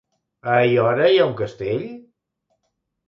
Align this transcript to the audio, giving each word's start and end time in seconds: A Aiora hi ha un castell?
A 0.53 0.55
Aiora 0.61 1.09
hi 1.15 1.19
ha 1.19 1.27
un 1.33 1.37
castell? 1.43 1.85